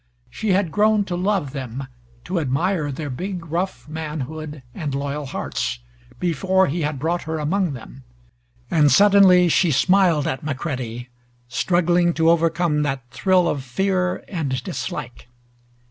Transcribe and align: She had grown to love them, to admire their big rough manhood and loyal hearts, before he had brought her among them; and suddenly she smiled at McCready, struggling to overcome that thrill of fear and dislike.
She 0.31 0.53
had 0.53 0.71
grown 0.71 1.05
to 1.05 1.15
love 1.15 1.51
them, 1.51 1.85
to 2.23 2.39
admire 2.39 2.91
their 2.91 3.11
big 3.11 3.45
rough 3.45 3.87
manhood 3.87 4.63
and 4.73 4.95
loyal 4.95 5.27
hearts, 5.27 5.77
before 6.19 6.65
he 6.65 6.81
had 6.81 6.97
brought 6.97 7.21
her 7.29 7.37
among 7.37 7.73
them; 7.73 8.03
and 8.71 8.91
suddenly 8.91 9.47
she 9.47 9.69
smiled 9.69 10.25
at 10.25 10.41
McCready, 10.43 11.09
struggling 11.47 12.15
to 12.15 12.31
overcome 12.31 12.81
that 12.81 13.11
thrill 13.11 13.47
of 13.47 13.63
fear 13.63 14.25
and 14.27 14.63
dislike. 14.63 15.27